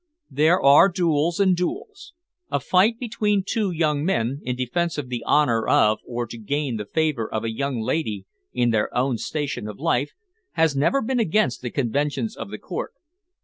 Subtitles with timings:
[0.31, 2.13] "There are duels and duels.
[2.49, 6.77] A fight between two young men, in defence of the honour of or to gain
[6.77, 10.13] the favour of a young lady in their own station of life,
[10.53, 12.95] has never been against the conventions of the Court.